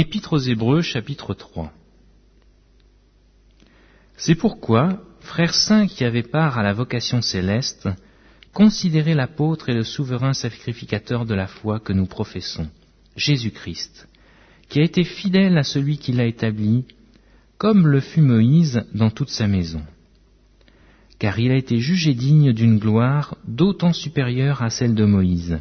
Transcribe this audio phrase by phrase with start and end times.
[0.00, 1.74] Épître aux Hébreux chapitre 3
[4.16, 7.86] C'est pourquoi, frères saints qui avaient part à la vocation céleste,
[8.54, 12.66] considérez l'apôtre et le souverain sacrificateur de la foi que nous professons,
[13.14, 14.08] Jésus-Christ,
[14.70, 16.86] qui a été fidèle à celui qui l'a établi,
[17.58, 19.82] comme le fut Moïse dans toute sa maison.
[21.18, 25.60] Car il a été jugé digne d'une gloire d'autant supérieure à celle de Moïse,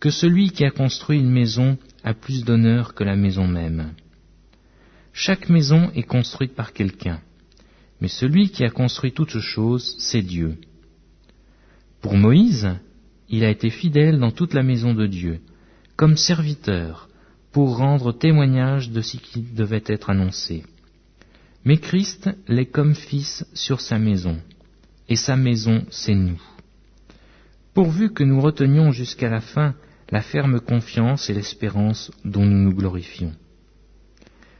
[0.00, 3.92] que celui qui a construit une maison a plus d'honneur que la maison même.
[5.12, 7.20] Chaque maison est construite par quelqu'un,
[8.00, 10.56] mais celui qui a construit toutes choses, c'est Dieu.
[12.00, 12.70] Pour Moïse,
[13.28, 15.40] il a été fidèle dans toute la maison de Dieu,
[15.96, 17.08] comme serviteur,
[17.50, 20.62] pour rendre témoignage de ce qui devait être annoncé.
[21.64, 24.38] Mais Christ l'est comme fils sur sa maison,
[25.08, 26.40] et sa maison, c'est nous.
[27.74, 29.74] Pourvu que nous retenions jusqu'à la fin
[30.10, 33.32] la ferme confiance et l'espérance dont nous nous glorifions.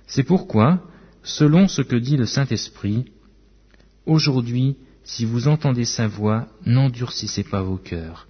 [0.06, 0.82] C'est pourquoi,
[1.22, 3.06] selon ce que dit le Saint-Esprit,
[4.06, 8.26] aujourd'hui, si vous entendez sa voix, n'endurcissez pas vos cœurs,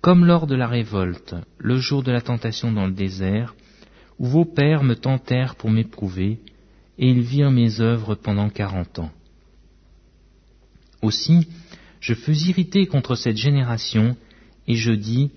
[0.00, 3.54] comme lors de la révolte, le jour de la tentation dans le désert,
[4.18, 6.40] où vos pères me tentèrent pour m'éprouver,
[6.98, 9.10] et ils virent mes œuvres pendant quarante ans.
[11.02, 11.48] Aussi,
[12.00, 14.16] je fus irrité contre cette génération,
[14.66, 15.30] et je dis,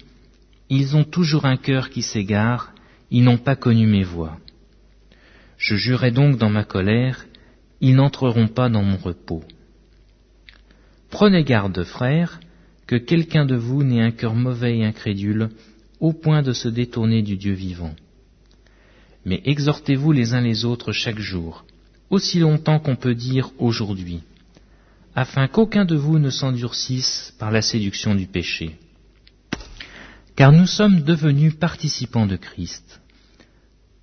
[0.70, 2.74] ils ont toujours un cœur qui s'égare,
[3.10, 4.38] ils n'ont pas connu mes voies.
[5.58, 7.26] Je jurai donc dans ma colère,
[7.80, 9.44] ils n'entreront pas dans mon repos.
[11.10, 12.40] Prenez garde, frères,
[12.86, 15.50] que quelqu'un de vous n'ait un cœur mauvais et incrédule,
[16.00, 17.96] au point de se détourner du Dieu vivant.
[19.26, 21.66] Mais exhortez-vous les uns les autres chaque jour,
[22.10, 24.22] aussi longtemps qu'on peut dire aujourd'hui,
[25.16, 28.76] afin qu'aucun de vous ne s'endurcisse par la séduction du péché
[30.38, 33.02] car nous sommes devenus participants de Christ,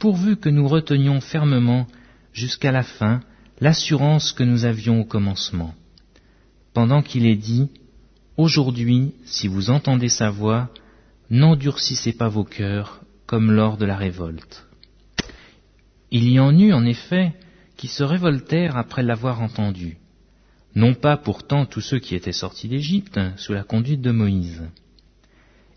[0.01, 1.87] pourvu que nous retenions fermement
[2.33, 3.21] jusqu'à la fin
[3.61, 5.75] l'assurance que nous avions au commencement,
[6.75, 7.71] pendant qu'il est dit,
[8.37, 10.71] Aujourd'hui, si vous entendez sa voix,
[11.31, 14.67] n'endurcissez pas vos cœurs comme lors de la révolte.
[16.11, 17.33] Il y en eut en effet
[17.77, 19.99] qui se révoltèrent après l'avoir entendu,
[20.75, 24.63] non pas pourtant tous ceux qui étaient sortis d'Égypte sous la conduite de Moïse,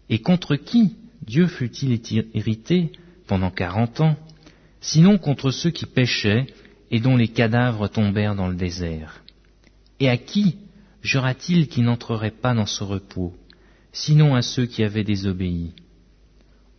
[0.10, 0.96] et contre qui
[1.26, 2.00] Dieu fut-il
[2.34, 2.92] irrité
[3.28, 4.16] pendant quarante ans,
[4.80, 6.48] sinon contre ceux qui péchaient
[6.92, 9.24] et dont les cadavres tombèrent dans le désert?
[10.00, 10.58] Et à qui
[11.02, 13.36] jura-t-il qui n'entrerait pas dans ce repos,
[13.92, 15.74] sinon à ceux qui avaient désobéi?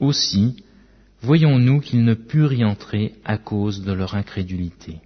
[0.00, 0.62] Aussi,
[1.20, 5.00] voyons-nous qu'ils ne purent y entrer à cause de leur incrédulité.